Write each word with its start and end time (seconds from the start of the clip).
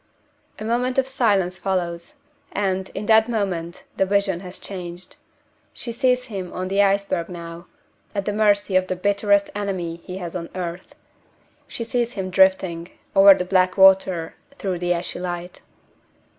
A 0.57 0.65
moment 0.65 0.97
of 0.97 1.05
silence 1.05 1.59
follows; 1.59 2.15
and, 2.53 2.89
in 2.95 3.05
that 3.05 3.29
moment, 3.29 3.83
the 3.97 4.05
vision 4.07 4.39
has 4.39 4.57
changed. 4.57 5.15
She 5.73 5.91
sees 5.91 6.23
him 6.23 6.51
on 6.53 6.69
the 6.69 6.81
iceberg 6.81 7.29
now, 7.29 7.67
at 8.15 8.25
the 8.25 8.33
mercy 8.33 8.75
of 8.75 8.87
the 8.87 8.95
bitterest 8.95 9.51
enemy 9.53 9.97
he 10.03 10.17
has 10.17 10.35
on 10.35 10.49
earth. 10.55 10.95
She 11.67 11.83
sees 11.83 12.13
him 12.13 12.31
drifting 12.31 12.89
over 13.15 13.35
the 13.35 13.45
black 13.45 13.77
water, 13.77 14.33
through 14.57 14.79
the 14.79 14.91
ashy 14.91 15.19
light. 15.19 15.61